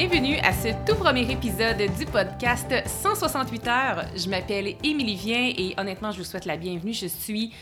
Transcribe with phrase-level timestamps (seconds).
[0.00, 4.06] Bienvenue à ce tout premier épisode du podcast 168 heures.
[4.16, 6.94] Je m'appelle Émilie Vien et honnêtement, je vous souhaite la bienvenue.
[6.94, 7.52] Je suis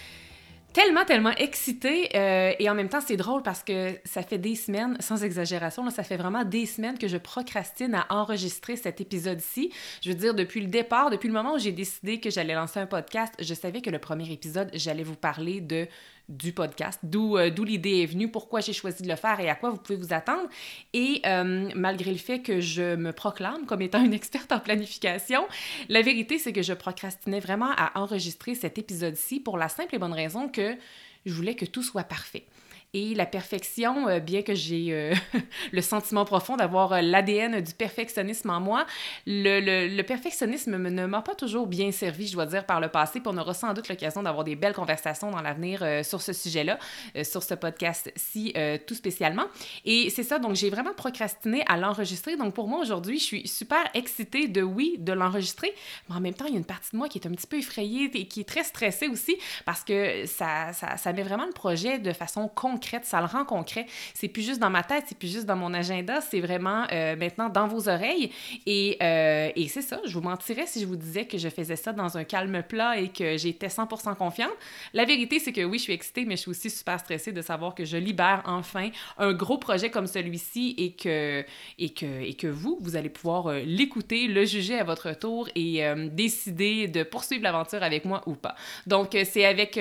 [0.73, 4.55] tellement, tellement excitée euh, et en même temps, c'est drôle parce que ça fait des
[4.55, 9.73] semaines, sans exagération, ça fait vraiment des semaines que je procrastine à enregistrer cet épisode-ci.
[10.01, 12.79] Je veux dire, depuis le départ, depuis le moment où j'ai décidé que j'allais lancer
[12.79, 15.89] un podcast, je savais que le premier épisode, j'allais vous parler de
[16.29, 19.55] du podcast, euh, d'où l'idée est venue, pourquoi j'ai choisi de le faire et à
[19.55, 20.49] quoi vous pouvez vous attendre.
[20.93, 25.47] Et euh, malgré le fait que je me proclame comme étant une experte en planification,
[25.89, 29.99] la vérité, c'est que je procrastinais vraiment à enregistrer cet épisode-ci pour la simple et
[29.99, 30.77] bonne raison que
[31.25, 32.45] je voulais que tout soit parfait.
[32.95, 35.15] Et la perfection, euh, bien que j'ai euh,
[35.73, 38.87] le sentiment profond d'avoir euh, l'ADN du perfectionnisme en moi,
[39.27, 39.61] le,
[39.95, 43.21] le, perfectionnisme ne m'a pas toujours bien servi, je dois dire, par le passé.
[43.21, 46.79] Puis on aura sans doute l'occasion d'avoir des belles conversations dans l'avenir sur ce sujet-là,
[47.25, 48.55] sur ce podcast-ci
[48.87, 49.45] tout spécialement.
[49.85, 52.37] Et c'est ça, donc j'ai vraiment procrastiné à l'enregistrer.
[52.37, 55.75] Donc pour moi aujourd'hui, je suis super excitée de oui, de l'enregistrer,
[56.09, 57.47] mais en même temps, il y a une partie de moi qui est un petit
[57.47, 59.37] peu effrayée et qui est très stressée aussi
[59.67, 63.45] parce que ça, ça, ça met vraiment le projet de façon concrète ça le rend
[63.45, 63.87] concret.
[64.15, 67.17] C'est plus juste dans ma tête, c'est plus juste dans mon agenda, c'est vraiment euh,
[67.17, 68.31] maintenant dans vos oreilles.
[68.67, 71.77] Et, euh, et c'est ça, je vous mentirais si je vous disais que je faisais
[71.77, 74.51] ça dans un calme plat et que j'étais 100% confiante.
[74.95, 77.43] La vérité, c'est que oui, je suis excitée, mais je suis aussi super stressée de
[77.43, 81.45] savoir que je libère enfin un gros projet comme celui-ci et que,
[81.79, 85.49] et, que, et que vous, vous allez pouvoir euh, l'écouter, le juger à votre tour
[85.55, 88.55] et décider de poursuivre l'aventure avec moi ou pas.
[88.87, 89.79] Donc, c'est avec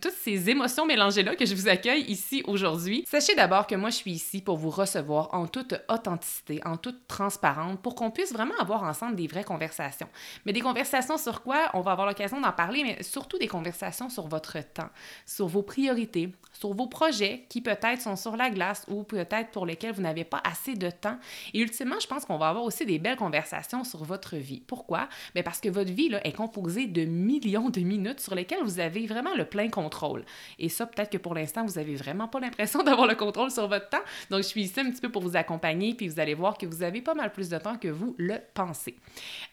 [0.00, 3.04] toutes ces émotions mélangées-là que je vous accueille ici aujourd'hui.
[3.06, 7.06] Sachez d'abord que moi, je suis ici pour vous recevoir en toute authenticité, en toute
[7.08, 10.08] transparence, pour qu'on puisse vraiment avoir ensemble des vraies conversations.
[10.44, 11.70] Mais des conversations sur quoi?
[11.74, 14.90] On va avoir l'occasion d'en parler, mais surtout des conversations sur votre temps,
[15.26, 19.66] sur vos priorités, sur vos projets qui peut-être sont sur la glace ou peut-être pour
[19.66, 21.18] lesquels vous n'avez pas assez de temps.
[21.54, 24.62] Et ultimement, je pense qu'on va avoir aussi des belles conversations sur votre vie.
[24.66, 25.08] Pourquoi?
[25.34, 28.80] Bien parce que votre vie là, est composée de millions de minutes sur lesquelles vous
[28.80, 30.24] avez vraiment le plein contrôle.
[30.58, 33.68] Et ça, peut-être que pour l'instant, vous avez vraiment pas l'impression d'avoir le contrôle sur
[33.68, 34.02] votre temps.
[34.30, 36.66] Donc, je suis ici un petit peu pour vous accompagner, puis vous allez voir que
[36.66, 38.96] vous avez pas mal plus de temps que vous le pensez.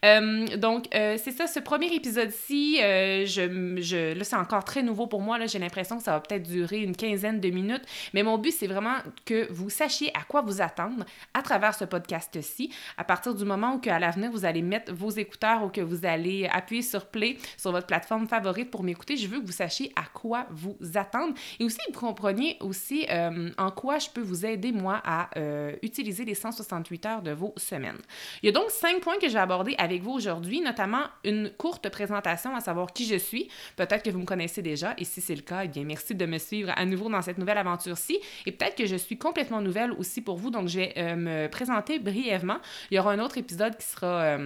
[0.05, 4.83] Euh, donc, euh, c'est ça, ce premier épisode-ci, euh, je, je, là, c'est encore très
[4.83, 5.37] nouveau pour moi.
[5.37, 7.83] Là, j'ai l'impression que ça va peut-être durer une quinzaine de minutes,
[8.13, 8.95] mais mon but, c'est vraiment
[9.25, 12.71] que vous sachiez à quoi vous attendre à travers ce podcast-ci.
[12.97, 16.05] À partir du moment où, à l'avenir, vous allez mettre vos écouteurs ou que vous
[16.05, 19.91] allez appuyer sur Play sur votre plateforme favorite pour m'écouter, je veux que vous sachiez
[19.95, 24.21] à quoi vous attendre et aussi que vous compreniez aussi euh, en quoi je peux
[24.21, 27.97] vous aider, moi, à euh, utiliser les 168 heures de vos semaines.
[28.41, 31.89] Il y a donc cinq points que j'ai abordés avec vous aujourd'hui, notamment une courte
[31.89, 33.49] présentation à savoir qui je suis.
[33.75, 36.25] Peut-être que vous me connaissez déjà et si c'est le cas, eh bien merci de
[36.25, 38.19] me suivre à nouveau dans cette nouvelle aventure-ci.
[38.45, 41.47] Et peut-être que je suis complètement nouvelle aussi pour vous, donc je vais euh, me
[41.47, 42.57] présenter brièvement.
[42.91, 44.37] Il y aura un autre épisode qui sera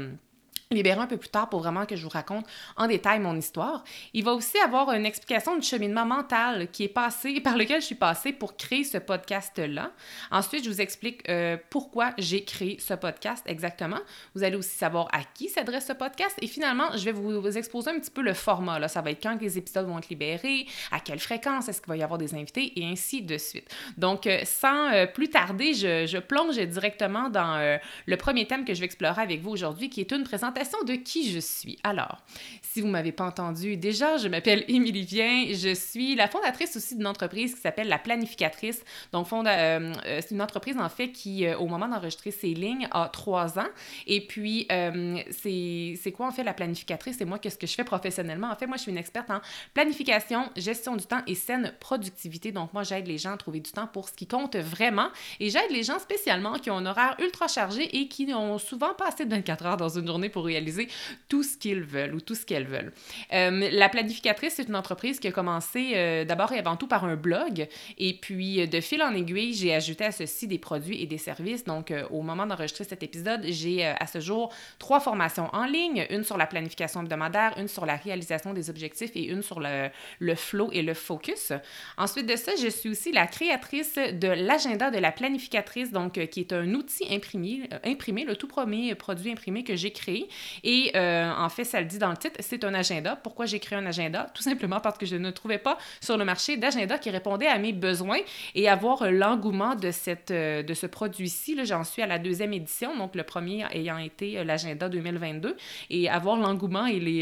[0.72, 2.46] libérer un peu plus tard pour vraiment que je vous raconte
[2.78, 3.84] en détail mon histoire.
[4.14, 7.86] Il va aussi avoir une explication du cheminement mental qui est passé, par lequel je
[7.88, 9.92] suis passée pour créer ce podcast-là.
[10.32, 14.00] Ensuite, je vous explique euh, pourquoi j'ai créé ce podcast exactement.
[14.36, 16.36] Vous allez aussi savoir à qui s'adresse ce podcast.
[16.42, 18.80] Et finalement, je vais vous, exposer un petit peu le format.
[18.80, 18.88] Là.
[18.88, 21.98] Ça va être quand les épisodes vont être libérés, à quelle fréquence est-ce qu'il va
[21.98, 23.68] y avoir des invités et ainsi de suite.
[23.98, 28.74] Donc, euh, sans euh, plus tarder, je, je, plonge directement dans le premier thème que
[28.74, 31.80] je vais explorer avec vous aujourd'hui, qui est une présentation présentation de qui je suis.
[31.84, 32.18] Alors,
[32.62, 35.46] si vous m'avez pas entendu déjà, je m'appelle Émilie Vien.
[35.54, 38.84] Je suis la fondatrice aussi d'une entreprise qui s'appelle La Planificatrice.
[39.12, 43.10] Donc, euh, euh, c'est une entreprise en fait qui, au moment d'enregistrer ses lignes, a
[43.10, 43.68] trois ans.
[44.08, 47.18] Et puis, c'est quoi en fait la planificatrice?
[47.18, 48.52] C'est moi, qu'est-ce que je fais professionnellement?
[48.52, 49.42] En fait, moi, je suis une experte en
[49.74, 52.52] planification, gestion du temps et saine productivité.
[52.52, 55.10] Donc, moi, j'aide les gens à trouver du temps pour ce qui compte vraiment.
[55.40, 58.94] Et j'aide les gens spécialement qui ont un horaire ultra chargé et qui n'ont souvent
[58.94, 60.88] pas assez de 24 heures dans une journée pour réaliser
[61.30, 62.92] tout ce qu'ils veulent ou tout ce qu'elles veulent.
[63.34, 67.06] Euh, la planificatrice, c'est une entreprise qui a commencé euh, d'abord et avant tout par
[67.06, 67.68] un blog.
[67.98, 71.64] Et puis, de fil en aiguille, j'ai ajouté à ceci des produits et des services.
[71.64, 76.06] Donc, euh, au moment d'enregistrer cet épisode, j'ai à ce jour trois formations en ligne,
[76.10, 79.90] une sur la planification hebdomadaire, une sur la réalisation des objectifs et une sur le,
[80.20, 81.54] le flow et le focus.
[81.98, 86.40] Ensuite de ça, je suis aussi la créatrice de l'agenda de la planificatrice, donc qui
[86.42, 90.28] est un outil imprimé, imprimé le tout premier produit imprimé que j'ai créé.
[90.64, 93.16] Et euh, en fait, ça le dit dans le titre, c'est un agenda.
[93.16, 94.28] Pourquoi j'ai créé un agenda?
[94.34, 97.58] Tout simplement parce que je ne trouvais pas sur le marché d'agenda qui répondait à
[97.58, 98.20] mes besoins
[98.56, 101.58] et avoir l'engouement de, cette, euh, de ce produit-ci.
[101.66, 105.56] J'en suis à la deuxième édition, donc le premier ayant été euh, l'agenda 2022.
[105.90, 107.22] Et avoir l'engouement et, les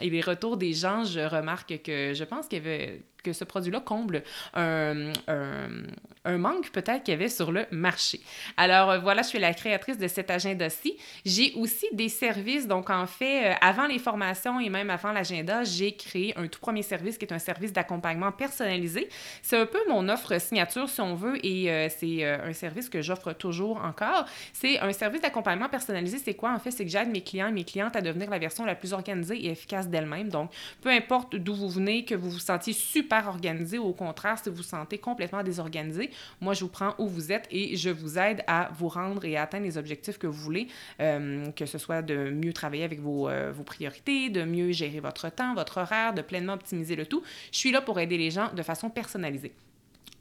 [0.00, 3.44] et les retours des gens, je remarque que je pense qu'il y avait que ce
[3.44, 4.22] produit-là comble
[4.54, 8.20] un, un, manque peut-être qu'il y avait sur le marché.
[8.56, 10.96] Alors euh, voilà, je suis la créatrice de cet agenda-ci.
[11.24, 15.64] J'ai aussi des services, donc en fait, euh, avant les formations et même avant l'agenda,
[15.64, 19.08] j'ai créé un tout premier service qui est un service d'accompagnement personnalisé.
[19.42, 23.02] C'est un peu mon offre signature si on veut et euh, c'est un service que
[23.02, 24.26] j'offre toujours encore.
[24.52, 26.18] C'est un service d'accompagnement personnalisé.
[26.18, 26.70] C'est quoi en fait?
[26.70, 29.36] C'est que j'aide mes clients et mes clientes à devenir la version la plus organisée
[29.46, 30.28] et efficace d'elles-mêmes.
[30.28, 30.50] Donc,
[30.80, 34.50] peu importe d'où vous venez, que vous vous sentiez super organisé ou au contraire, si
[34.50, 36.10] vous vous sentez complètement désorganisé,
[36.40, 39.36] moi, je vous prends où vous êtes et je vous aide à vous rendre et
[39.36, 40.68] à atteindre les objectifs que vous voulez,
[41.00, 45.00] euh, que ce soit de mieux travailler avec vos, euh, vos priorités, de mieux gérer
[45.00, 47.22] votre temps, votre horaire, de pleinement optimiser le tout.
[47.52, 49.52] Je suis là pour aider les gens de façon personnalisée.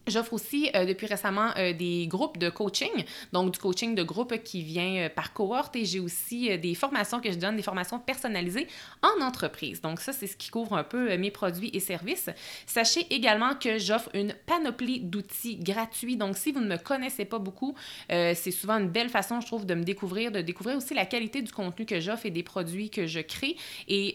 [0.07, 2.91] J'offre aussi euh, depuis récemment euh, des groupes de coaching,
[3.33, 7.19] donc du coaching de groupe qui vient euh, par cohorte et j'ai aussi des formations
[7.19, 8.67] que je donne, des formations personnalisées
[9.01, 9.81] en entreprise.
[9.81, 12.29] Donc ça, c'est ce qui couvre un peu mes produits et services.
[12.67, 16.17] Sachez également que j'offre une panoplie d'outils gratuits.
[16.17, 17.75] Donc si vous ne me connaissez pas beaucoup,
[18.09, 21.41] c'est souvent une belle façon, je trouve, de me découvrir, de découvrir aussi la qualité
[21.41, 23.55] du contenu que j'offre et des produits que je crée.
[23.87, 24.13] Et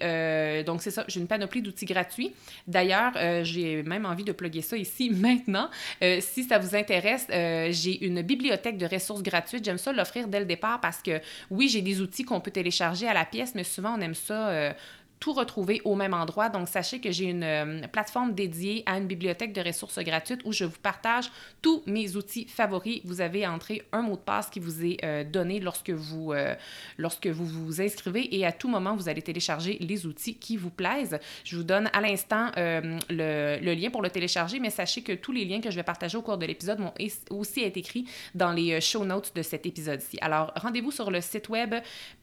[0.64, 2.32] donc c'est ça, j'ai une panoplie d'outils gratuits.
[2.66, 3.12] D'ailleurs,
[3.44, 5.68] j'ai même envie de plugger ça ici maintenant.
[6.02, 9.64] Euh, si ça vous intéresse, euh, j'ai une bibliothèque de ressources gratuites.
[9.64, 13.06] J'aime ça l'offrir dès le départ parce que oui, j'ai des outils qu'on peut télécharger
[13.08, 14.72] à la pièce, mais souvent on aime ça euh,
[15.20, 16.48] tout retrouver au même endroit.
[16.48, 20.52] Donc, sachez que j'ai une euh, plateforme dédiée à une bibliothèque de ressources gratuites où
[20.52, 21.30] je vous partage
[21.60, 23.02] tous mes outils favoris.
[23.04, 26.54] Vous avez entré un mot de passe qui vous est euh, donné lorsque vous, euh,
[26.96, 30.70] lorsque vous vous inscrivez et à tout moment, vous allez télécharger les outils qui vous
[30.70, 31.18] plaisent.
[31.44, 35.32] Je vous donne à l'instant le, le, lien pour le télécharger, mais sachez que tous
[35.32, 36.94] les liens que je vais partager au cours de l'épisode vont
[37.30, 40.18] aussi être écrits dans les show notes de cet épisode-ci.
[40.22, 41.74] Alors, rendez-vous sur le site web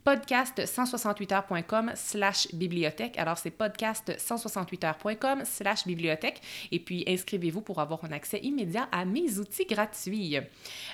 [0.05, 2.86] podcast168heures.com slash bibliothèque
[3.17, 6.41] alors, c'est podcast168heures.com slash bibliothèque.
[6.71, 10.37] Et puis, inscrivez-vous pour avoir un accès immédiat à mes outils gratuits.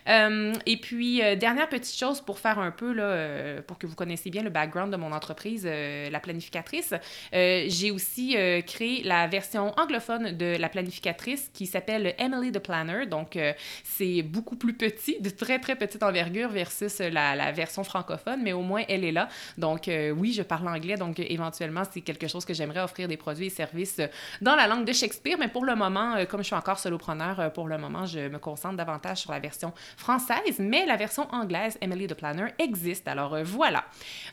[0.07, 3.87] Euh, et puis, euh, dernière petite chose pour faire un peu, là, euh, pour que
[3.87, 6.93] vous connaissiez bien le background de mon entreprise, la planificatrice,
[7.31, 8.35] j'ai aussi
[8.65, 13.05] créé la version anglophone de la planificatrice qui s'appelle Emily the Planner.
[13.05, 13.37] Donc,
[13.83, 18.53] c'est beaucoup plus petit, de très, très petite envergure versus la, la, version francophone, mais
[18.53, 19.27] au moins, elle est là.
[19.57, 23.47] Donc, oui, je parle anglais, donc éventuellement, c'est quelque chose que j'aimerais offrir des produits
[23.47, 24.07] et services euh,
[24.41, 27.39] dans la langue de Shakespeare, mais pour le moment, euh, comme je suis encore solopreneur,
[27.39, 31.27] euh, pour le moment, je me concentre davantage sur la version française, mais la version
[31.33, 33.07] anglaise, Emily the Planner, existe.
[33.07, 33.85] Alors voilà.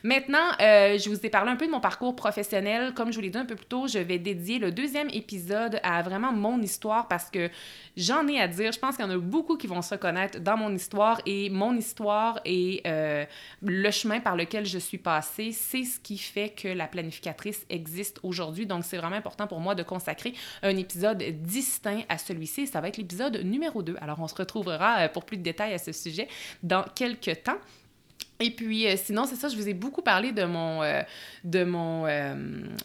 [0.03, 2.93] Maintenant, je vous ai parlé un peu de mon parcours professionnel.
[2.95, 5.81] Comme je vous l'ai dit un peu plus tôt, je vais dédier le deuxième épisode
[5.83, 7.51] à vraiment mon histoire parce que
[7.97, 8.73] j'en ai à dire.
[8.73, 11.51] Je pense qu'il y en a beaucoup qui vont se reconnaître dans mon histoire et
[11.51, 12.83] mon histoire et
[13.63, 17.31] le chemin par lequel je suis passée, c'est ce qui fait que la planification
[17.69, 18.67] existe aujourd'hui.
[18.67, 22.67] Donc, c'est vraiment important pour moi de consacrer un épisode distinct à celui-ci.
[22.67, 23.97] Ça va être l'épisode numéro 2.
[24.01, 26.29] Alors, on se retrouvera euh, pour plus de détails à ce sujet
[26.63, 27.59] dans quelques temps.
[28.41, 31.03] Et puis, euh, sinon, c'est ça, je vous ai beaucoup parlé de mon, euh,
[31.45, 32.35] de mon, euh,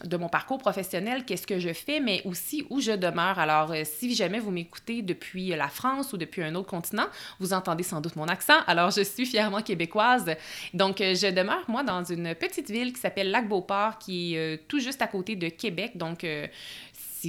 [0.04, 3.38] de mon parcours professionnel, qu'est-ce que je fais, mais aussi où je demeure.
[3.38, 7.06] Alors, si jamais vous m'écoutez depuis la France ou depuis un autre continent,
[7.40, 8.58] vous entendez sans doute mon accent.
[8.66, 10.26] Alors, je suis fièrement québécoise.
[10.74, 15.00] Donc, je demeure, moi, dans une petite ville qui s'appelle Lac-Beauport, qui est tout juste
[15.00, 15.92] à côté de Québec.
[15.96, 16.26] Donc,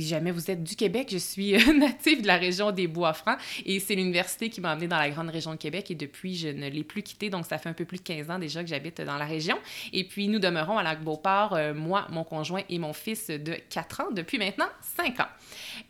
[0.02, 3.80] si jamais vous êtes du Québec, je suis native de la région des Bois-Francs et
[3.80, 6.70] c'est l'université qui m'a amenée dans la grande région de Québec et depuis, je ne
[6.70, 7.32] l'ai plus quittée.
[7.32, 9.58] Donc, ça fait un peu plus de 15 ans déjà que j'habite dans la région.
[9.94, 14.12] Et puis, nous demeurons à Lac-Beauport, moi, mon conjoint et mon fils de 4 ans
[14.12, 15.26] depuis maintenant 5 ans.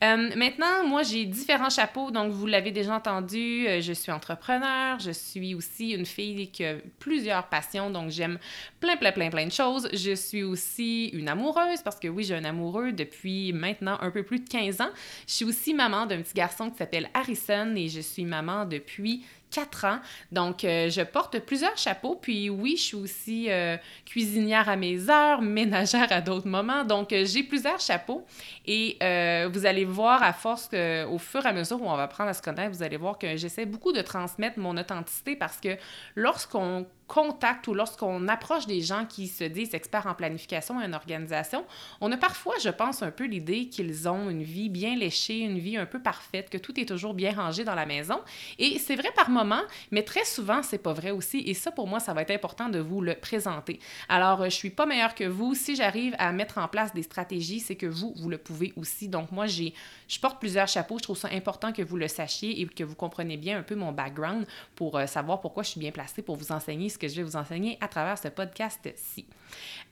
[0.03, 2.11] Euh, maintenant, moi, j'ai différents chapeaux.
[2.11, 4.99] Donc, vous l'avez déjà entendu, euh, je suis entrepreneur.
[4.99, 7.89] Je suis aussi une fille qui a plusieurs passions.
[7.89, 8.39] Donc, j'aime
[8.79, 9.89] plein, plein, plein, plein de choses.
[9.93, 14.23] Je suis aussi une amoureuse parce que oui, j'ai un amoureux depuis maintenant un peu
[14.23, 14.89] plus de 15 ans.
[15.27, 19.23] Je suis aussi maman d'un petit garçon qui s'appelle Harrison et je suis maman depuis
[19.51, 19.99] quatre ans.
[20.31, 22.15] Donc, euh, je porte plusieurs chapeaux.
[22.15, 26.83] Puis oui, je suis aussi euh, cuisinière à mes heures, ménagère à d'autres moments.
[26.83, 28.25] Donc, euh, j'ai plusieurs chapeaux.
[28.65, 28.97] Et
[29.51, 30.69] vous allez voir, à force,
[31.09, 33.17] au fur et à mesure où on va apprendre à se connaître, vous allez voir
[33.17, 35.77] que j'essaie beaucoup de transmettre mon authenticité parce que
[36.15, 40.93] lorsqu'on contact ou lorsqu'on approche des gens qui se disent experts en planification et en
[40.93, 41.65] organisation,
[42.01, 45.57] on a parfois, je pense, un peu l'idée qu'ils ont une vie bien léchée, une
[45.57, 48.19] vie un peu parfaite, que tout est toujours bien rangé dans la maison.
[48.59, 51.39] Et c'est vrai par moment, mais très souvent, c'est pas vrai aussi.
[51.45, 53.79] Et ça, pour moi, ça va être important de vous le présenter.
[54.09, 55.55] Alors, je suis pas meilleure que vous.
[55.55, 59.07] Si j'arrive à mettre en place des stratégies, c'est que vous, vous le pouvez aussi.
[59.07, 59.73] Donc, moi, j'ai,
[60.07, 60.97] je porte plusieurs chapeaux.
[60.97, 63.75] Je trouve ça important que vous le sachiez et que vous compreniez bien un peu
[63.75, 67.15] mon background pour euh, savoir pourquoi je suis bien placée pour vous enseigner que je
[67.15, 69.25] vais vous enseigner à travers ce podcast-ci.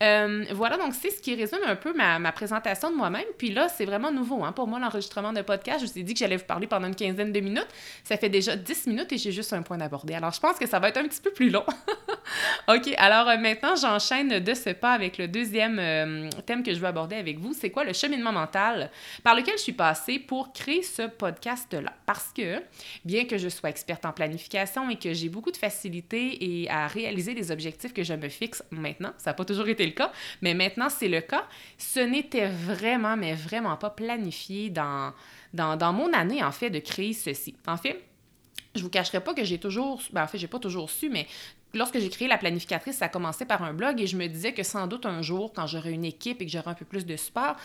[0.04, 3.26] Euh, voilà, donc c'est ce qui résume un peu ma, ma présentation de moi-même.
[3.38, 5.86] Puis là, c'est vraiment nouveau hein, pour moi, l'enregistrement de podcast.
[5.86, 7.68] Je vous ai dit que j'allais vous parler pendant une quinzaine de minutes.
[8.04, 10.14] Ça fait déjà 10 minutes et j'ai juste un point d'aborder.
[10.14, 11.66] Alors, je pense que ça va être un petit peu plus long.
[12.68, 16.80] OK, alors euh, maintenant, j'enchaîne de ce pas avec le deuxième euh, thème que je
[16.80, 17.54] veux aborder avec vous.
[17.54, 18.92] C'est quoi le cheminement mental
[19.24, 21.94] par lequel je suis passée pour créer ce podcast-là?
[22.06, 22.62] Parce que,
[23.06, 26.88] bien que je sois experte en planification et que j'ai beaucoup de facilité et à
[26.88, 29.14] réaliser les objectifs que je me fixe maintenant.
[29.18, 30.12] Ça n'a toujours été le cas,
[30.42, 31.46] mais maintenant c'est le cas.
[31.78, 35.14] Ce n'était vraiment, mais vraiment pas planifié dans,
[35.54, 37.56] dans, mon année, en fait, de créer ceci.
[37.68, 38.04] En fait,
[38.76, 41.28] je vous cacherai pas que j'ai toujours, ben en fait, j'ai pas toujours su, mais
[41.74, 44.54] lorsque j'ai créé la planificatrice, ça a commencé par un blog et je me disais
[44.54, 47.06] que sans doute un jour, quand j'aurai une équipe et que j'aurai un peu plus
[47.06, 47.56] de support,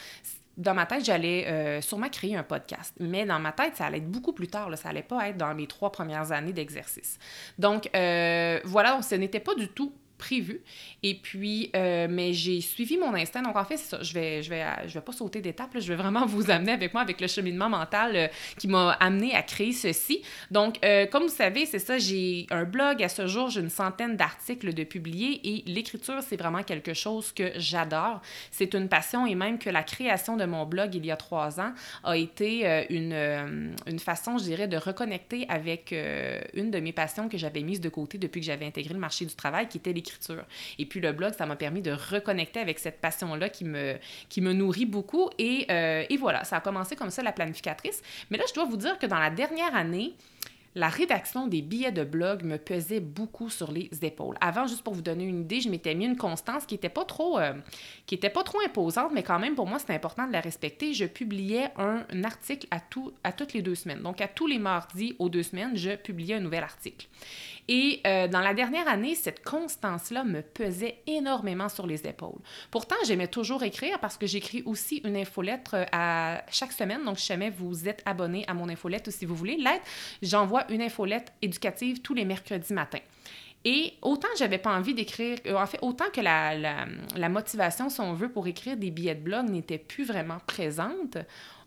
[0.57, 2.95] dans ma tête, j'allais euh, sûrement créer un podcast.
[3.01, 4.69] Mais dans ma tête, ça allait être beaucoup plus tard.
[4.69, 4.77] Là.
[4.77, 7.19] Ça allait pas être dans mes trois premières années d'exercice.
[7.59, 10.61] Donc, euh, voilà, donc ce n'était pas du tout prévu.
[11.03, 13.43] Et puis, euh, mais j'ai suivi mon instinct.
[13.43, 13.81] Donc, en fait.
[14.03, 15.71] Je vais, je vais, je vais pas sauter d'étape.
[15.75, 19.35] Je vais vraiment vous amener avec moi avec le cheminement mental euh, qui m'a amené
[19.35, 20.23] à créer ceci.
[20.51, 21.99] Donc, euh, comme vous savez, c'est ça.
[21.99, 23.03] J'ai un blog.
[23.03, 27.33] À ce jour, j'ai une centaine d'articles de publiés et l'écriture, c'est vraiment quelque chose
[27.33, 28.21] que j'adore.
[28.51, 31.61] C'est une passion et même que la création de mon blog il y a trois
[31.61, 31.73] ans
[32.05, 32.51] a été
[32.91, 33.15] une,
[33.87, 35.95] une façon, je dirais, de reconnecter avec
[36.55, 39.25] une de mes passions que j'avais mise de côté depuis que j'avais intégré le marché
[39.25, 40.10] du travail, qui était l'écriture
[40.79, 43.97] et puis le blog, ça m'a permis de reconnecter avec cette passion-là qui me,
[44.29, 45.31] qui me nourrit beaucoup.
[45.39, 48.03] Et, euh, et voilà, ça a commencé comme ça, la planificatrice.
[48.31, 50.15] Mais là, je dois vous dire que dans la dernière année,
[50.75, 54.37] la rédaction des billets de blog me pesait beaucoup sur les épaules.
[54.41, 57.05] Avant, juste pour vous donner une idée, je m'étais mis une constance qui n'était pas
[57.05, 57.55] trop euh,
[58.35, 60.93] pas trop imposante, mais quand même pour moi c'était important de la respecter.
[60.93, 62.81] Je publiais un, article à
[63.33, 64.03] toutes les deux semaines.
[64.03, 67.07] Donc à tous les mardis aux deux semaines, je publiais un nouvel article.
[67.73, 72.41] Et euh, dans la dernière année, cette constance-là me pesait énormément sur les épaules.
[72.73, 77.05] Pourtant, j'aimais toujours écrire parce que j'écris aussi une infolettre euh, à chaque semaine.
[77.05, 79.85] Donc, si jamais vous êtes abonné à mon infolettre ou si vous voulez l'être,
[80.21, 83.01] j'envoie une infolettre éducative tous les mercredis matins.
[83.65, 87.91] Et autant j'avais pas envie d'écrire, euh, en fait, autant que la, la, la, motivation,
[87.91, 91.19] si on veut, pour écrire des billets de blog n'était plus vraiment présente,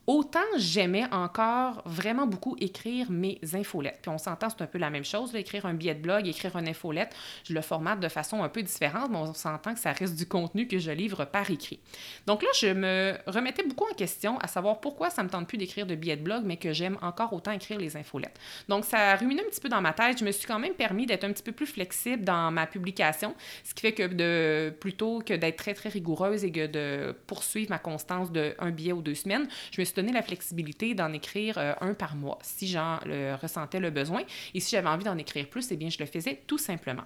[0.05, 3.99] Autant j'aimais encore vraiment beaucoup écrire mes infolettes.
[4.01, 6.57] Puis on s'entend, c'est un peu la même chose, écrire un billet de blog, écrire
[6.57, 7.15] une infolette.
[7.45, 10.25] Je le formate de façon un peu différente, mais on s'entend que ça reste du
[10.25, 11.79] contenu que je livre par écrit.
[12.27, 15.57] Donc là, je me remettais beaucoup en question à savoir pourquoi ça me tente plus
[15.57, 18.37] d'écrire de billets de blog, mais que j'aime encore autant écrire les infolettes.
[18.67, 20.17] Donc ça a ruminé un petit peu dans ma tête.
[20.19, 23.35] Je me suis quand même permis d'être un petit peu plus flexible dans ma publication,
[23.63, 27.69] ce qui fait que de plutôt que d'être très très rigoureuse et que de poursuivre
[27.69, 31.13] ma constance de un billet ou deux semaines, je me suis donné la flexibilité d'en
[31.13, 32.99] écrire euh, un par mois si j'en
[33.41, 34.21] ressentais le besoin.
[34.53, 37.05] Et si j'avais envie d'en écrire plus, eh bien, je le faisais tout simplement.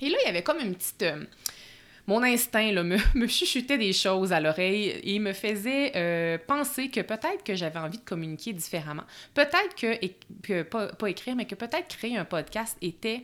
[0.00, 1.02] Et là, il y avait comme une petite...
[1.02, 1.24] Euh,
[2.06, 7.42] mon instinct me, me, des choses à l'oreille et me faisait euh, penser que peut-être
[7.42, 9.04] que j'avais envie de communiquer différemment.
[9.32, 13.22] Peut-être que, pas, pas, écrire, mais que peut-être créer un podcast était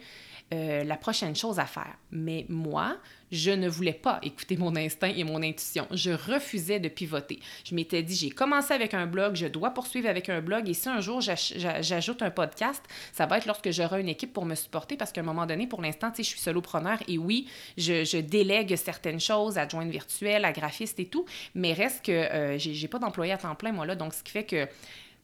[0.52, 1.94] euh, la prochaine chose à faire.
[2.10, 2.96] Mais moi,
[3.30, 5.86] je ne voulais pas écouter mon instinct et mon intuition.
[5.92, 7.38] Je refusais de pivoter.
[7.64, 10.74] Je m'étais dit, j'ai commencé avec un blog, je dois poursuivre avec un blog et
[10.74, 14.56] si un jour j'ajoute un podcast, ça va être lorsque j'aurai une équipe pour me
[14.56, 17.46] supporter parce qu'à un moment donné, pour l'instant, je suis solopreneur et oui,
[17.78, 22.58] je, délègue certaines choses, à adjointe virtuelle, à graphiste et tout, mais reste que euh,
[22.58, 24.66] j'ai pas d'employé à temps plein, moi, là, donc ce qui fait que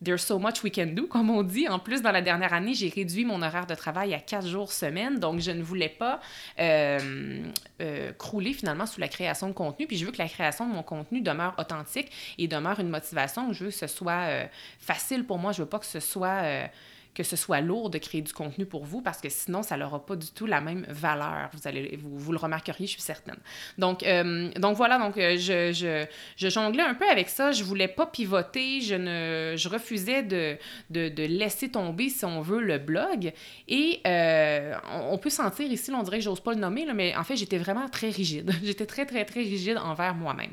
[0.02, 1.68] There's so much we can do, comme on dit.
[1.68, 4.72] En plus, dans la dernière année, j'ai réduit mon horaire de travail à quatre jours
[4.72, 6.20] semaine, donc je ne voulais pas
[6.58, 7.40] euh,
[7.80, 9.86] euh, crouler finalement sous la création de contenu.
[9.86, 13.52] Puis je veux que la création de mon contenu demeure authentique et demeure une motivation.
[13.52, 14.46] Je veux que ce soit euh,
[14.78, 15.52] facile pour moi.
[15.52, 16.68] Je veux pas que ce soit
[17.16, 20.04] que ce soit lourd de créer du contenu pour vous parce que sinon, ça n'aura
[20.04, 21.48] pas du tout la même valeur.
[21.54, 23.38] Vous, allez, vous, vous le remarqueriez, je suis certaine.
[23.78, 26.04] Donc, euh, donc voilà, donc euh, je, je,
[26.36, 27.52] je, jonglais un peu avec ça.
[27.52, 28.82] Je voulais pas pivoter.
[28.82, 30.58] Je, ne, je refusais de,
[30.90, 33.32] de, laisser tomber, si on veut, le blog.
[33.66, 34.74] Et euh,
[35.10, 37.36] on, peut sentir ici, on dirait que j'ose pas le nommer, là, mais en fait,
[37.36, 38.52] j'étais vraiment très rigide.
[38.62, 40.52] j'étais très, très, très rigide envers moi-même.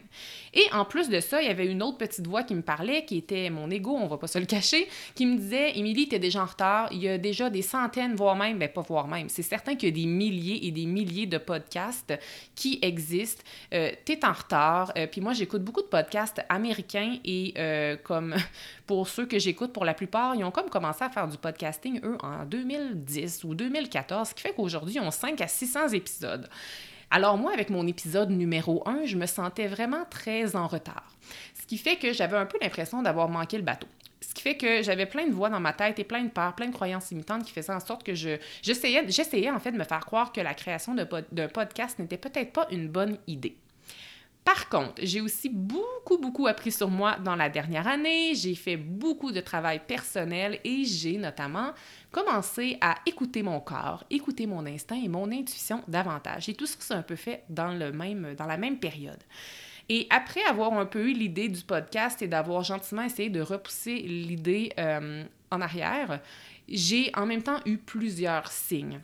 [0.53, 3.03] Et en plus de ça, il y avait une autre petite voix qui me parlait,
[3.03, 6.19] qui était mon ego, on va pas se le cacher, qui me disait Émilie, t'es
[6.19, 6.47] déjà en
[6.91, 9.89] Il y a déjà des centaines, voire même, ben pas voire même, c'est certain qu'il
[9.89, 12.13] y a des milliers et des milliers de podcasts
[12.55, 13.43] qui existent.
[13.73, 14.91] Euh, t'es en retard.
[14.97, 18.35] Euh, puis moi, j'écoute beaucoup de podcasts américains et euh, comme
[18.87, 21.99] pour ceux que j'écoute, pour la plupart, ils ont comme commencé à faire du podcasting,
[22.03, 26.49] eux, en 2010 ou 2014, ce qui fait qu'aujourd'hui, ils ont 5 à 600 épisodes.
[27.11, 31.13] Alors moi, avec mon épisode numéro 1, je me sentais vraiment très en retard.
[31.53, 33.87] Ce qui fait que j'avais un peu l'impression d'avoir manqué le bateau.
[34.27, 36.55] Ce qui fait que j'avais plein de voix dans ma tête et plein de peurs,
[36.55, 39.77] plein de croyances limitantes qui faisaient en sorte que je j'essayais j'essayais en fait de
[39.77, 43.57] me faire croire que la création d'un podcast n'était peut-être pas une bonne idée.
[44.43, 48.35] Par contre, j'ai aussi beaucoup, beaucoup appris sur moi dans la dernière année.
[48.35, 51.71] J'ai fait beaucoup de travail personnel et j'ai notamment
[52.11, 56.49] commencé à écouter mon corps, écouter mon instinct et mon intuition davantage.
[56.49, 59.23] Et tout ça, c'est un peu fait dans, le même, dans la même période.
[59.89, 63.95] Et après avoir un peu eu l'idée du podcast et d'avoir gentiment essayé de repousser
[63.95, 66.21] l'idée euh, en arrière,
[66.69, 69.01] j'ai en même temps eu plusieurs signes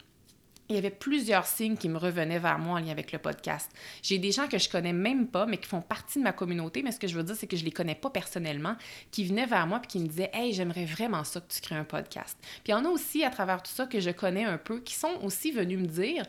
[0.70, 3.72] il y avait plusieurs signes qui me revenaient vers moi en lien avec le podcast.
[4.04, 6.84] J'ai des gens que je connais même pas, mais qui font partie de ma communauté,
[6.84, 8.76] mais ce que je veux dire, c'est que je les connais pas personnellement,
[9.10, 11.76] qui venaient vers moi et qui me disaient Hey, j'aimerais vraiment ça que tu crées
[11.76, 12.38] un podcast.
[12.42, 14.80] Puis il y en a aussi à travers tout ça que je connais un peu,
[14.80, 16.24] qui sont aussi venus me dire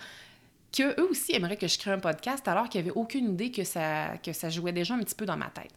[0.73, 4.17] qu'eux aussi aimeraient que je crée un podcast alors qu'ils n'avaient aucune idée que ça,
[4.23, 5.73] que ça jouait déjà un petit peu dans ma tête.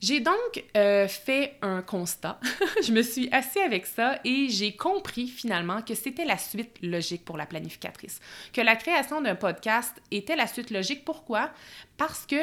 [0.00, 2.38] J'ai donc euh, fait un constat.
[2.86, 7.24] je me suis assise avec ça et j'ai compris finalement que c'était la suite logique
[7.24, 8.20] pour la planificatrice.
[8.52, 11.06] Que la création d'un podcast était la suite logique.
[11.06, 11.50] Pourquoi?
[11.96, 12.36] Parce que,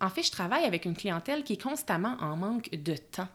[0.00, 3.28] en fait, je travaille avec une clientèle qui est constamment en manque de temps.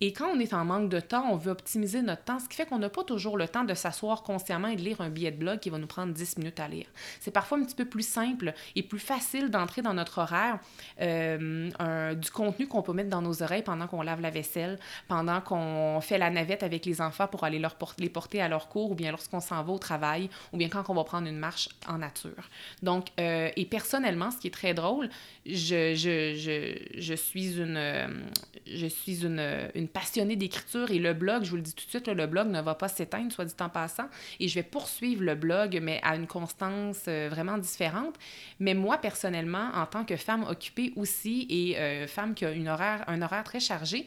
[0.00, 2.56] Et quand on est en manque de temps, on veut optimiser notre temps, ce qui
[2.56, 5.32] fait qu'on n'a pas toujours le temps de s'asseoir consciemment et de lire un billet
[5.32, 6.86] de blog qui va nous prendre 10 minutes à lire.
[7.20, 10.60] C'est parfois un petit peu plus simple et plus facile d'entrer dans notre horaire
[11.00, 15.40] euh, du contenu qu'on peut mettre dans nos oreilles pendant qu'on lave la vaisselle, pendant
[15.40, 18.92] qu'on fait la navette avec les enfants pour aller leur les porter à leur cours,
[18.92, 21.68] ou bien lorsqu'on s'en va au travail, ou bien quand on va prendre une marche
[21.88, 22.48] en nature.
[22.82, 25.08] Donc, euh, et personnellement, ce qui est très drôle,
[25.46, 28.26] je, je, je, je suis une,
[28.66, 31.90] je suis une, une passionnée d'écriture et le blog, je vous le dis tout de
[31.90, 34.08] suite, le blog ne va pas s'éteindre, soit dit en passant,
[34.40, 38.14] et je vais poursuivre le blog, mais à une constance euh, vraiment différente.
[38.60, 42.68] Mais moi, personnellement, en tant que femme occupée aussi et euh, femme qui a une
[42.68, 44.06] horaire, un horaire très chargé,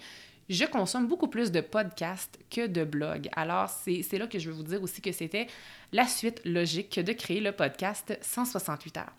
[0.49, 3.29] je consomme beaucoup plus de podcasts que de blogs.
[3.35, 5.47] Alors, c'est là que je veux vous dire aussi que c'était
[5.93, 9.13] la suite logique de créer le podcast 168 heures.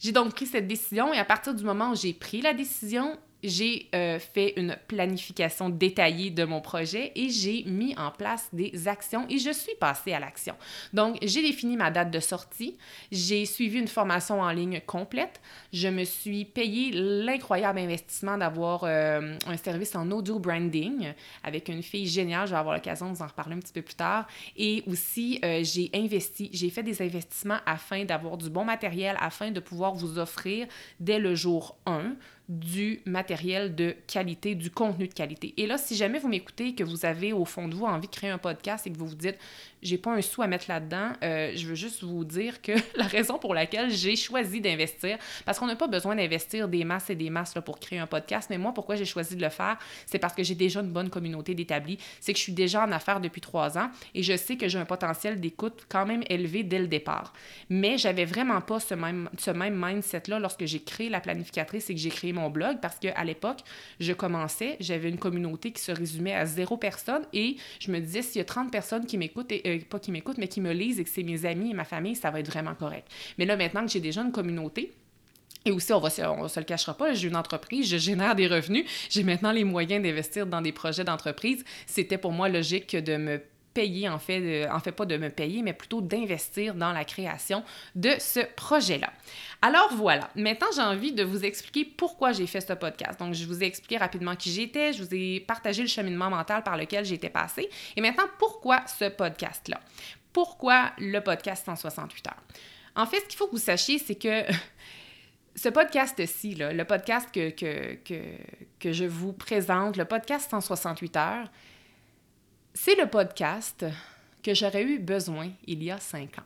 [0.00, 3.18] J'ai donc pris cette décision et à partir du moment où j'ai pris la décision,
[3.42, 8.88] j'ai euh, fait une planification détaillée de mon projet et j'ai mis en place des
[8.88, 10.54] actions et je suis passée à l'action.
[10.92, 12.76] Donc, j'ai défini ma date de sortie,
[13.12, 15.40] j'ai suivi une formation en ligne complète,
[15.72, 21.12] je me suis payé l'incroyable investissement d'avoir euh, un service en audio branding
[21.44, 23.82] avec une fille géniale, je vais avoir l'occasion de vous en reparler un petit peu
[23.82, 28.64] plus tard, et aussi euh, j'ai investi, j'ai fait des investissements afin d'avoir du bon
[28.64, 30.66] matériel, afin de pouvoir vous offrir
[30.98, 32.14] dès le jour 1
[32.48, 35.52] du matériel de qualité, du contenu de qualité.
[35.58, 38.12] Et là, si jamais vous m'écoutez, que vous avez au fond de vous envie de
[38.12, 39.36] créer un podcast et que vous vous dites,
[39.82, 43.06] j'ai pas un sou à mettre là-dedans, euh, je veux juste vous dire que la
[43.06, 47.14] raison pour laquelle j'ai choisi d'investir, parce qu'on n'a pas besoin d'investir des masses et
[47.14, 49.76] des masses là, pour créer un podcast, mais moi, pourquoi j'ai choisi de le faire,
[50.06, 52.92] c'est parce que j'ai déjà une bonne communauté d'établis, c'est que je suis déjà en
[52.92, 56.62] affaires depuis trois ans et je sais que j'ai un potentiel d'écoute quand même élevé
[56.62, 57.34] dès le départ.
[57.68, 61.94] Mais j'avais vraiment pas ce même, ce même mindset-là lorsque j'ai créé la planificatrice et
[61.94, 63.60] que j'ai créé mon blog parce qu'à l'époque,
[64.00, 68.22] je commençais, j'avais une communauté qui se résumait à zéro personne et je me disais,
[68.22, 71.00] s'il y a 30 personnes qui m'écoutent, euh, pas qui m'écoutent, mais qui me lisent
[71.00, 73.08] et que c'est mes amis et ma famille, ça va être vraiment correct.
[73.38, 74.92] Mais là, maintenant que j'ai déjà une communauté,
[75.64, 78.86] et aussi, on va, se le cachera pas, j'ai une entreprise, je génère des revenus,
[79.10, 81.64] j'ai maintenant les moyens d'investir dans des projets d'entreprise.
[81.86, 83.42] C'était pour moi logique de me
[83.78, 87.62] payer, en fait, en fait pas de me payer, mais plutôt d'investir dans la création
[87.94, 89.12] de ce projet-là.
[89.62, 93.20] Alors voilà, maintenant j'ai envie de vous expliquer pourquoi j'ai fait ce podcast.
[93.20, 96.64] Donc je vous ai expliqué rapidement qui j'étais, je vous ai partagé le cheminement mental
[96.64, 97.70] par lequel j'étais passée.
[97.94, 99.78] Et maintenant, pourquoi ce podcast-là?
[100.32, 102.42] Pourquoi le podcast 168 heures?
[102.96, 104.42] En fait, ce qu'il faut que vous sachiez, c'est que
[105.54, 111.48] ce podcast-ci, le podcast que, que, je vous présente, le podcast 168 heures,
[112.74, 113.84] c'est le podcast
[114.42, 116.44] que j'aurais eu besoin il y a cinq ans.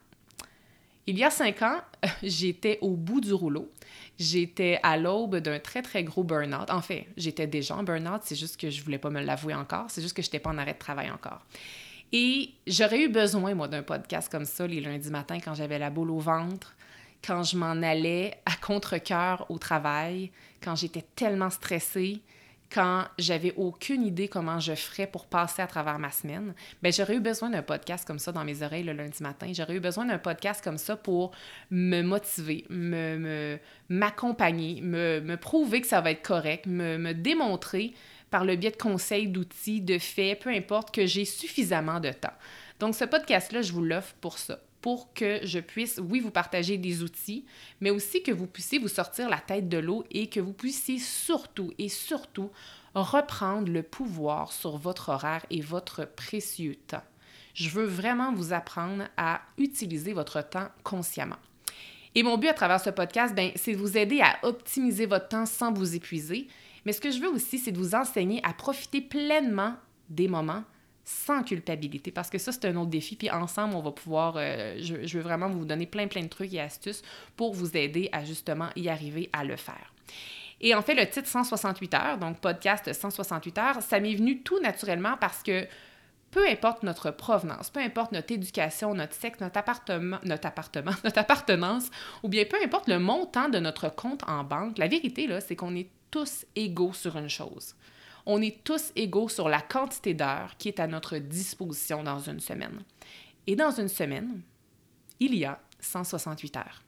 [1.06, 1.80] Il y a cinq ans,
[2.22, 3.70] j'étais au bout du rouleau.
[4.18, 6.70] J'étais à l'aube d'un très, très gros burn-out.
[6.70, 9.87] En fait, j'étais déjà en burn-out, c'est juste que je voulais pas me l'avouer encore.
[9.88, 11.44] C'est juste que je n'étais pas en arrêt de travail encore.
[12.12, 15.90] Et j'aurais eu besoin, moi, d'un podcast comme ça les lundis matins quand j'avais la
[15.90, 16.74] boule au ventre,
[17.26, 20.30] quand je m'en allais à contre-coeur au travail,
[20.62, 22.20] quand j'étais tellement stressée,
[22.72, 27.16] quand j'avais aucune idée comment je ferais pour passer à travers ma semaine, ben j'aurais
[27.16, 29.50] eu besoin d'un podcast comme ça dans mes oreilles le lundi matin.
[29.52, 31.32] J'aurais eu besoin d'un podcast comme ça pour
[31.70, 33.58] me motiver, me,
[33.88, 37.92] m'accompagner, me, prouver que ça va être correct, me, me démontrer
[38.30, 42.32] par le biais de conseils, d'outils, de faits, peu importe, que j'ai suffisamment de temps.
[42.80, 46.77] Donc ce podcast-là, je vous l'offre pour ça pour que je puisse, oui, vous partager
[46.77, 47.47] des outils,
[47.81, 50.99] mais aussi que vous puissiez vous sortir la tête de l'eau et que vous puissiez
[50.99, 52.51] surtout et surtout
[52.95, 57.05] reprendre le pouvoir sur votre horaire et votre précieux temps.
[57.55, 61.38] Je veux vraiment vous apprendre à utiliser votre temps consciemment.
[62.14, 65.29] Et mon but à travers ce podcast, ben, c'est de vous aider à optimiser votre
[65.29, 66.49] temps sans vous épuiser.
[66.85, 69.77] Mais ce que je veux aussi, c'est de vous enseigner à profiter pleinement
[70.11, 70.64] des moments
[71.04, 73.16] sans culpabilité, parce que ça, c'est un autre défi.
[73.16, 76.52] Puis ensemble, on va pouvoir, euh, je, veux vraiment vous donner plein, plein de trucs
[76.54, 77.02] et astuces
[77.36, 79.92] pour vous aider à justement y arriver à le faire.
[80.60, 84.60] Et en fait, le titre 168 heures, donc podcast 168 heures, ça m'est venu tout
[84.60, 85.66] naturellement parce que
[86.30, 91.90] peu importe notre provenance, peu importe notre éducation, notre sexe, notre appartement, notre appartenance,
[92.22, 95.56] ou bien peu importe le montant de notre compte en banque, la vérité, là, c'est
[95.56, 97.74] qu'on est tous égaux sur une chose
[98.26, 102.40] on est tous égaux sur la quantité d'heures qui est à notre disposition dans une
[102.40, 102.82] semaine.
[103.46, 104.40] Et dans une semaine,
[105.20, 106.82] il y a 168 heures.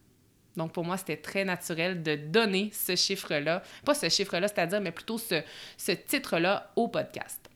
[0.56, 4.92] Donc pour moi, c'était très naturel de donner ce chiffre-là, pas ce chiffre-là, c'est-à-dire, mais
[4.92, 7.50] plutôt ce, titre-là au podcast.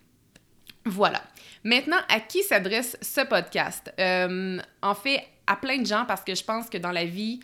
[0.84, 1.22] Voilà.
[1.64, 3.92] Maintenant, à qui s'adresse ce podcast?
[4.00, 7.40] Euh, en fait, à plein de gens, parce que je pense que dans la vie,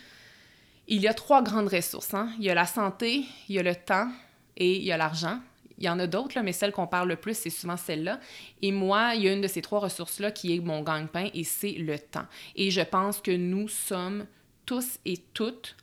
[0.88, 2.14] il y a trois grandes ressources.
[2.14, 2.30] Hein?
[2.38, 4.08] Il y a la santé, il y a le temps
[4.56, 5.40] et il y a l'argent.
[5.78, 8.20] Il y en a d'autres, mais celle qu'on parle le plus, c'est souvent celle-là.
[8.62, 11.44] Et moi, il y a une de ces trois ressources-là qui est mon gagne-pain et
[11.44, 12.26] c'est le temps.
[12.56, 14.26] Et je pense que nous sommes
[14.66, 15.76] tous et toutes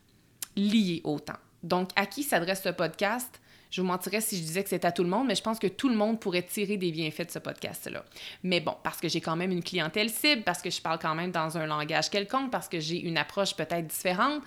[0.56, 1.38] liés au temps.
[1.62, 3.40] Donc, à qui s'adresse ce podcast?
[3.70, 5.58] Je vous mentirais si je disais que c'est à tout le monde, mais je pense
[5.58, 8.04] que tout le monde pourrait tirer des bienfaits de ce podcast-là.
[8.42, 11.14] Mais bon, parce que j'ai quand même une clientèle cible, parce que je parle quand
[11.14, 14.42] même dans un langage quelconque, parce que j'ai une approche peut-être différente,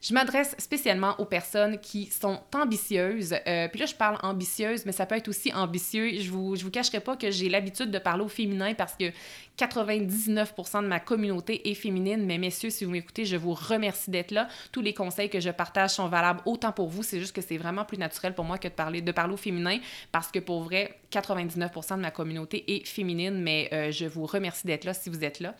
[0.00, 3.34] je m'adresse spécialement aux personnes qui sont ambitieuses.
[3.46, 6.20] Euh, puis là, je parle ambitieuse, mais ça peut être aussi ambitieux.
[6.20, 9.10] Je vous, je vous cacherai pas que j'ai l'habitude de parler au féminin parce que
[9.58, 12.24] 99% de ma communauté est féminine.
[12.26, 14.46] Mais messieurs, si vous m'écoutez, je vous remercie d'être là.
[14.70, 17.02] Tous les conseils que je partage sont valables autant pour vous.
[17.02, 19.38] C'est juste que c'est vraiment plus naturel pour moi que de parler, de parler au
[19.38, 19.78] féminin
[20.12, 23.42] parce que pour vrai, 99% de ma communauté est féminine.
[23.42, 25.56] Mais euh, je vous remercie d'être là si vous êtes là.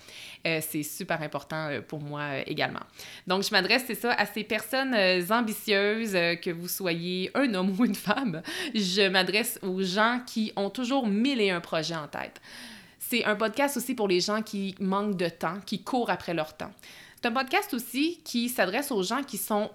[0.47, 2.81] Euh, c'est super important pour moi également.
[3.27, 7.53] Donc, je m'adresse, c'est ça, à ces personnes euh, ambitieuses, euh, que vous soyez un
[7.55, 8.43] homme ou une femme,
[8.75, 12.41] je m'adresse aux gens qui ont toujours mille et un projets en tête.
[12.99, 16.57] C'est un podcast aussi pour les gens qui manquent de temps, qui courent après leur
[16.57, 16.73] temps.
[17.21, 19.71] C'est un podcast aussi qui s'adresse aux gens qui sont,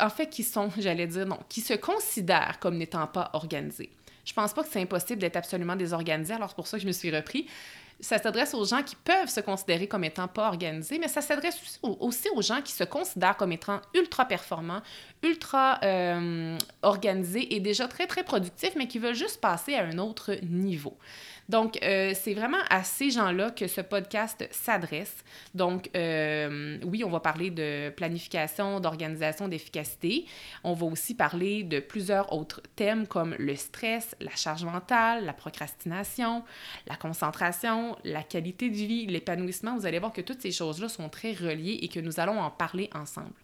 [0.00, 3.90] en fait, qui sont, j'allais dire non, qui se considèrent comme n'étant pas organisés.
[4.24, 6.86] Je pense pas que c'est impossible d'être absolument désorganisé, alors c'est pour ça que je
[6.86, 7.46] me suis repris
[8.00, 11.80] ça s'adresse aux gens qui peuvent se considérer comme étant pas organisés, mais ça s'adresse
[11.82, 14.82] aussi aux gens qui se considèrent comme étant ultra performants,
[15.22, 19.98] ultra euh, organisés et déjà très, très productifs, mais qui veulent juste passer à un
[19.98, 20.96] autre niveau.
[21.52, 25.14] Donc, euh, c'est vraiment à ces gens-là que ce podcast s'adresse.
[25.54, 30.24] Donc, euh, oui, on va parler de planification, d'organisation, d'efficacité.
[30.64, 35.34] On va aussi parler de plusieurs autres thèmes comme le stress, la charge mentale, la
[35.34, 36.42] procrastination,
[36.86, 39.76] la concentration, la qualité de vie, l'épanouissement.
[39.76, 42.50] Vous allez voir que toutes ces choses-là sont très reliées et que nous allons en
[42.50, 43.41] parler ensemble.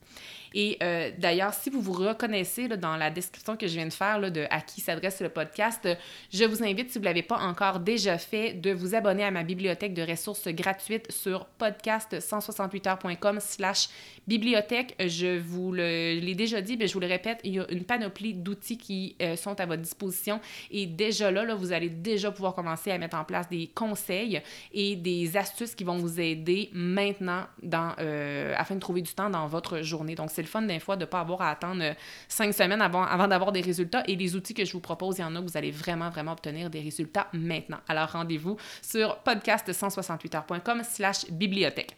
[0.54, 4.30] Et euh, d'ailleurs, si vous vous reconnaissez dans la description que je viens de faire
[4.30, 5.88] de à qui s'adresse le podcast,
[6.32, 9.30] je vous invite, si vous ne l'avez pas encore déjà fait, de vous abonner à
[9.30, 13.88] ma bibliothèque de ressources gratuites sur podcast168heures.com slash
[14.26, 14.94] bibliothèque.
[14.98, 18.34] Je vous l'ai déjà dit, mais je vous le répète, il y a une panoplie
[18.34, 22.90] d'outils qui euh, sont à votre disposition et déjà là, vous allez déjà pouvoir commencer
[22.90, 24.40] à mettre en place des conseils
[24.72, 29.30] et des astuces qui vont vous aider maintenant dans, euh, afin de trouver du temps
[29.30, 30.14] dans votre journée.
[30.14, 31.94] Donc, c'est le fun des fois de ne pas avoir à attendre euh,
[32.26, 34.02] cinq semaines avant, d'avoir des résultats.
[34.08, 36.32] Et les outils que je vous propose, il y en a vous allez vraiment, vraiment
[36.32, 37.78] obtenir des résultats maintenant.
[37.88, 41.96] Alors rendez-vous sur podcast168heures.com slash bibliothèque.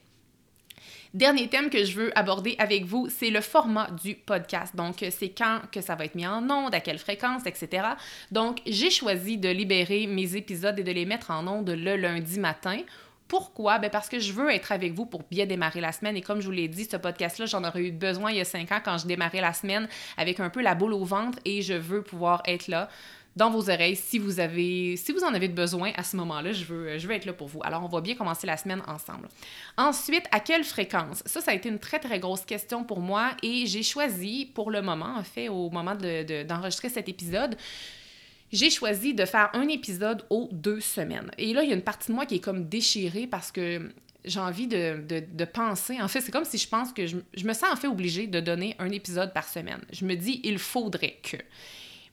[1.13, 4.77] Dernier thème que je veux aborder avec vous, c'est le format du podcast.
[4.77, 7.89] Donc, c'est quand que ça va être mis en onde, à quelle fréquence, etc.
[8.31, 12.39] Donc, j'ai choisi de libérer mes épisodes et de les mettre en onde le lundi
[12.39, 12.79] matin
[13.31, 13.79] pourquoi?
[13.79, 16.17] Ben parce que je veux être avec vous pour bien démarrer la semaine.
[16.17, 18.45] Et comme je vous l'ai dit, ce podcast-là, j'en aurais eu besoin il y a
[18.45, 21.63] cinq ans quand je démarrais la semaine avec un peu la boule au ventre et
[21.63, 22.89] je veux pouvoir être là
[23.37, 26.65] dans vos oreilles si vous avez si vous en avez besoin à ce moment-là, je
[26.65, 27.61] veux je veux être là pour vous.
[27.63, 29.29] Alors on va bien commencer la semaine ensemble.
[29.77, 31.23] Ensuite, à quelle fréquence?
[31.25, 34.73] Ça ça a été une très très grosse question pour moi et j'ai choisi pour
[34.73, 37.57] le moment en fait au moment d'enregistrer cet épisode,
[38.53, 41.31] j'ai choisi de faire un épisode aux deux semaines.
[41.39, 43.91] Et là, il y a une partie de moi qui est comme déchirée parce que
[44.25, 46.01] j'ai envie de, penser.
[46.01, 48.27] En fait, c'est comme si je pense que je, je, me sens en fait obligée
[48.27, 49.81] de donner un épisode par semaine.
[49.93, 51.37] Je me dis, il faudrait que.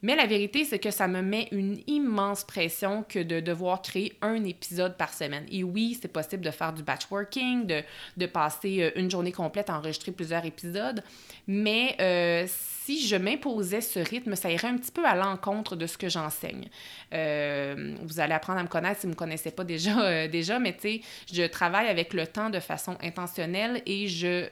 [0.03, 4.13] Mais la vérité, c'est que ça me met une immense pression que de devoir créer
[4.21, 5.45] un épisode par semaine.
[5.51, 7.81] Et oui, c'est possible de faire du batchworking, de,
[8.15, 11.01] de passer euh, une journée complète à enregistrer plusieurs épisodes,
[11.47, 15.87] mais euh, si je m'imposais ce rythme, ça irait un petit peu à l'encontre de
[15.87, 16.69] ce que j'enseigne.
[17.13, 20.59] Euh, vous allez apprendre à me connaître si vous ne me connaissez pas déjà, déjà
[20.59, 21.01] mais tu sais,
[21.33, 24.47] je travaille avec le temps de façon intentionnelle et je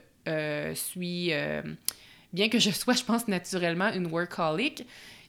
[0.73, 1.31] suis,
[2.34, 4.86] bien que je sois, je pense, naturellement une workaholic,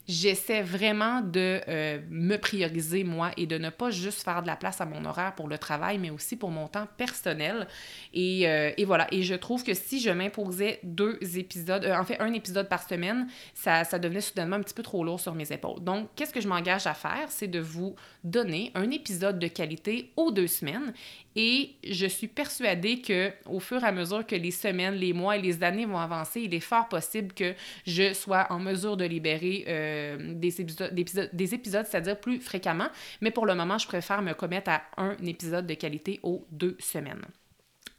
[0.07, 4.55] j'essaie vraiment de euh, me prioriser moi et de ne pas juste faire de la
[4.55, 7.67] place à mon horaire pour le travail, mais aussi pour mon temps personnel.
[8.13, 9.07] Et, euh, et voilà.
[9.11, 12.87] Et je trouve que si je m'imposais deux épisodes, euh, en fait un épisode par
[12.87, 15.83] semaine, ça, ça devenait soudainement un petit peu trop lourd sur mes épaules.
[15.83, 17.25] Donc, qu'est-ce que je m'engage à faire?
[17.29, 20.93] C'est de vous donner un épisode de qualité aux deux semaines.
[21.35, 25.37] Et je suis persuadée que au fur et à mesure que les semaines, les mois
[25.37, 27.53] et les années vont avancer, il est fort possible que
[27.85, 29.63] je sois en mesure de libérer
[29.97, 32.87] euh, des épisodes, des épisodes, c'est-à-dire plus fréquemment.
[33.21, 36.75] Mais pour le moment, je préfère me commettre à un épisode de qualité aux deux
[36.79, 37.25] semaines.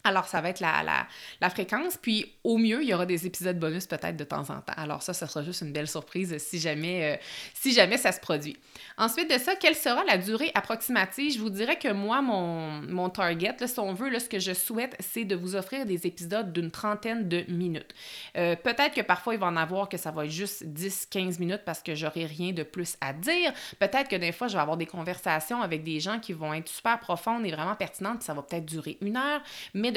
[0.08, 1.96] Alors, ça va être la, fréquence.
[1.96, 4.72] Puis, au mieux, il y aura des épisodes bonus peut-être de temps en temps.
[4.76, 7.16] Alors, ça, ça sera juste une belle surprise si jamais, euh,
[7.54, 8.56] si jamais ça se produit.
[8.96, 11.34] Ensuite de ça, quelle sera la durée approximative?
[11.34, 14.96] Je vous dirais que moi, mon, mon target, si on veut, ce que je souhaite,
[15.00, 17.94] c'est de vous offrir des épisodes d'une trentaine de minutes.
[18.36, 21.62] Euh, peut-être que parfois, il va en avoir que ça va être juste 10-15 minutes
[21.64, 23.52] parce que j'aurai rien de plus à dire.
[23.78, 26.68] Peut-être que des fois, je vais avoir des conversations avec des gens qui vont être
[26.68, 29.42] super profondes et vraiment pertinentes, puis ça va peut-être durer une heure.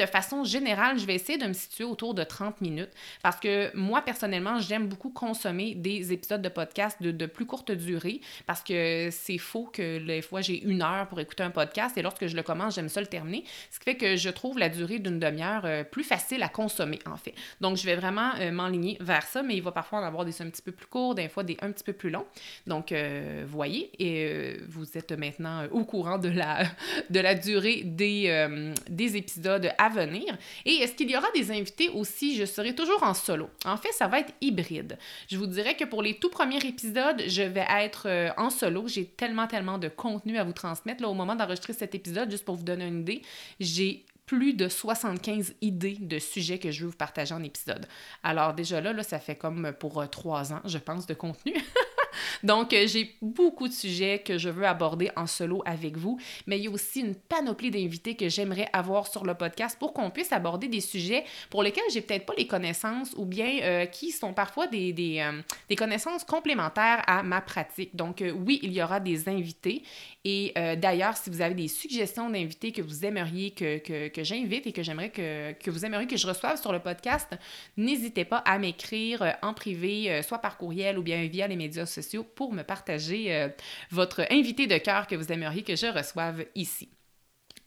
[0.06, 2.90] Façon générale, je vais essayer de me situer autour de 30 minutes
[3.22, 7.72] parce que moi, personnellement, j'aime beaucoup consommer des épisodes de podcast de, de plus courte
[7.72, 11.96] durée parce que c'est faux que des fois j'ai une heure pour écouter un podcast
[11.96, 13.44] et lorsque je le commence, j'aime ça le terminer.
[13.70, 16.98] Ce qui fait que je trouve la durée d'une demi-heure euh, plus facile à consommer
[17.06, 17.34] en fait.
[17.60, 20.40] Donc je vais vraiment euh, m'enligner vers ça, mais il va parfois en avoir des
[20.42, 22.26] un petit peu plus courts, des fois des un petit peu plus longs.
[22.66, 26.64] Donc euh, voyez, et vous êtes maintenant au courant de la,
[27.10, 30.36] de la durée des, des épisodes venir.
[30.64, 32.36] Et est-ce qu'il y aura des invités aussi?
[32.36, 33.48] Je serai toujours en solo.
[33.64, 34.98] En fait, ça va être hybride.
[35.30, 39.06] Je vous dirais que pour les tout premiers épisodes, je vais être en solo j'ai
[39.06, 41.02] tellement, tellement de contenu à vous transmettre.
[41.02, 43.22] Là, au moment d'enregistrer cet épisode, juste pour vous donner une idée,
[43.60, 47.86] j'ai plus de 75 idées de sujets que je veux vous partager en épisode.
[48.22, 51.54] Alors déjà là, là ça fait comme pour euh, trois ans, je pense, de contenu.
[52.42, 56.58] Donc, euh, j'ai beaucoup de sujets que je veux aborder en solo avec vous, mais
[56.58, 60.10] il y a aussi une panoplie d'invités que j'aimerais avoir sur le podcast pour qu'on
[60.10, 64.10] puisse aborder des sujets pour lesquels j'ai peut-être pas les connaissances ou bien euh, qui
[64.10, 67.94] sont parfois euh, des, connaissances complémentaires à ma pratique.
[67.96, 69.82] Donc, oui, il y aura des invités.
[70.24, 74.66] Et d'ailleurs, si vous avez des suggestions d'invités que vous aimeriez que, que, que j'invite
[74.68, 77.28] et que, que vous aimeriez que je reçoive sur le podcast,
[77.76, 82.01] n'hésitez pas à m'écrire en privé, soit par courriel ou bien via les médias sociaux
[82.34, 83.48] pour me partager euh,
[83.90, 86.88] votre invité de cœur que vous aimeriez que je reçoive ici.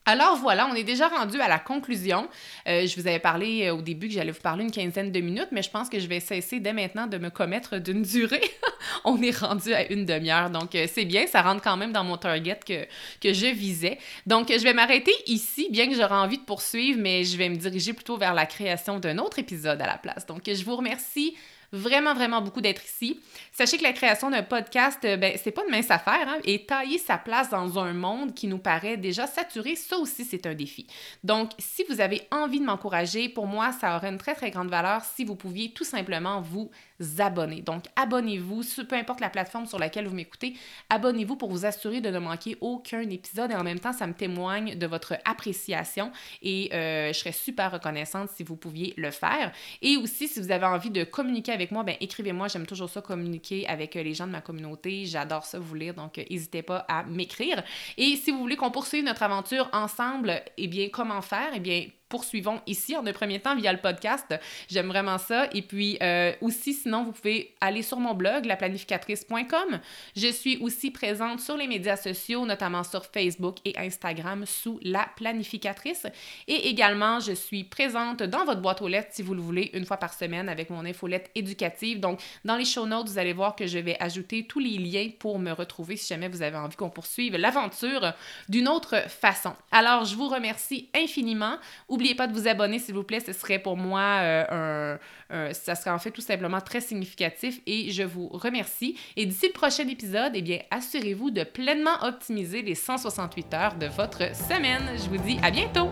[0.07, 2.27] Alors voilà, on est déjà rendu à la conclusion.
[2.67, 5.19] Euh, je vous avais parlé euh, au début que j'allais vous parler une quinzaine de
[5.19, 8.43] minutes, mais je pense que je vais cesser dès maintenant de me commettre d'une durée.
[9.03, 12.17] on est rendu à une demi-heure, donc c'est bien, ça rentre quand même dans mon
[12.17, 12.85] target que,
[13.19, 13.97] que je visais.
[14.27, 17.55] Donc je vais m'arrêter ici, bien que j'aurais envie de poursuivre, mais je vais me
[17.55, 20.27] diriger plutôt vers la création d'un autre épisode à la place.
[20.27, 21.35] Donc je vous remercie
[21.75, 23.19] vraiment, vraiment beaucoup d'être ici.
[23.51, 26.65] Sachez que la création d'un podcast, euh, ben, c'est pas une mince affaire, hein, et
[26.65, 30.53] tailler sa place dans un monde qui nous paraît déjà saturé, ça aussi, c'est un
[30.53, 30.88] défi.
[31.23, 34.69] Donc, si vous avez envie de m'encourager, pour moi, ça aurait une très, très grande
[34.69, 36.71] valeur si vous pouviez tout simplement vous
[37.19, 37.62] abonner.
[37.62, 40.55] Donc, abonnez-vous, peu importe la plateforme sur laquelle vous m'écoutez,
[40.89, 44.13] abonnez-vous pour vous assurer de ne manquer aucun épisode et en même temps, ça me
[44.13, 49.51] témoigne de votre appréciation et euh, je serais super reconnaissante si vous pouviez le faire.
[49.81, 53.01] Et aussi, si vous avez envie de communiquer avec moi, ben écrivez-moi, j'aime toujours ça
[53.01, 56.62] communiquer avec euh, les gens de ma communauté, j'adore ça vous lire, donc euh, n'hésitez
[56.62, 57.63] pas à m'écrire.
[57.97, 61.51] Et si vous voulez qu'on poursuive notre aventure ensemble, eh bien, comment faire?
[61.55, 64.33] Eh bien, poursuivons ici en un premier temps via le podcast.
[64.69, 65.47] J'aime vraiment ça.
[65.53, 69.79] Et puis euh, aussi, sinon, vous pouvez aller sur mon blog, laplanificatrice.com.
[70.15, 75.07] Je suis aussi présente sur les médias sociaux, notamment sur Facebook et Instagram sous La
[75.15, 76.07] Planificatrice.
[76.47, 79.85] Et également, je suis présente dans votre boîte aux lettres, si vous le voulez, une
[79.85, 81.99] fois par semaine avec mon infolette éducative.
[81.99, 85.09] Donc, dans les show notes, vous allez voir que je vais ajouter tous les liens
[85.19, 88.13] pour me retrouver si jamais vous avez envie qu'on poursuive l'aventure
[88.49, 89.53] d'une autre façon.
[89.71, 91.57] Alors, je vous remercie infiniment.
[91.95, 93.21] N'oubliez pas de vous abonner, s'il vous plaît.
[93.21, 94.97] Ce serait pour moi euh,
[95.29, 98.97] un, ça serait en fait tout simplement très significatif et je vous remercie.
[99.15, 103.86] Et d'ici le prochain épisode, eh bien, assurez-vous de pleinement optimiser les 168 heures de
[103.86, 104.81] votre semaine.
[104.97, 105.88] Je vous dis à bientôt!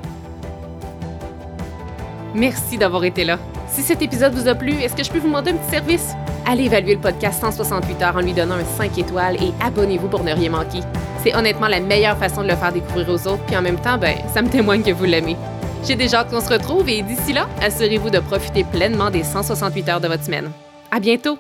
[2.36, 3.40] Merci d'avoir été là.
[3.70, 6.10] Si cet épisode vous a plu, est-ce que je peux vous demander un petit service?
[6.46, 10.26] Allez évaluer le podcast 168 heures en lui donnant un 5 étoiles et abonnez-vous pour
[10.26, 10.82] ne rien manquer.
[11.24, 13.98] C'est honnêtement la meilleure façon de le faire découvrir aux autres, puis en même temps,
[13.98, 15.38] ben, ça me témoigne que vous l'aimez.
[15.86, 19.90] J'ai déjà hâte qu'on se retrouve et d'ici là, assurez-vous de profiter pleinement des 168
[19.90, 20.50] heures de votre semaine.
[20.92, 21.38] À bientôt!